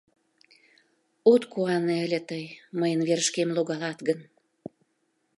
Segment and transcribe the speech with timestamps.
[1.31, 2.45] —От куане ыле тый...
[2.79, 4.19] мыйын верышкем логалат гын!